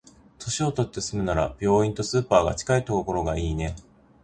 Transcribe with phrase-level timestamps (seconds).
[0.39, 3.75] 年取って住むなら、病院とスーパーが近いところがいいね。